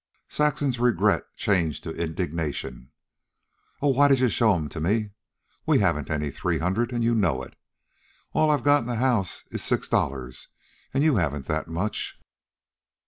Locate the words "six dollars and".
9.63-11.03